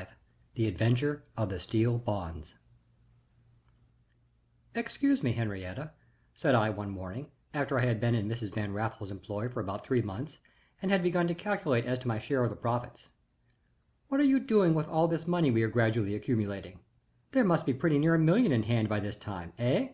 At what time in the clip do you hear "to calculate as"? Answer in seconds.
11.28-11.98